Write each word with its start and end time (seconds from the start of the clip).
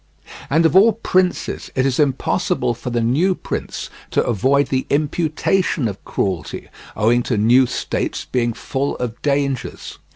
And 0.49 0.65
of 0.65 0.75
all 0.75 0.93
princes, 0.93 1.69
it 1.75 1.85
is 1.85 1.99
impossible 1.99 2.73
for 2.73 2.89
the 2.89 3.01
new 3.03 3.35
prince 3.35 3.87
to 4.09 4.23
avoid 4.25 4.69
the 4.69 4.87
imputation 4.89 5.87
of 5.87 6.03
cruelty, 6.05 6.69
owing 6.97 7.21
to 7.21 7.37
new 7.37 7.67
states 7.67 8.25
being 8.25 8.53
full 8.53 8.95
of 8.95 9.21
dangers. 9.21 9.99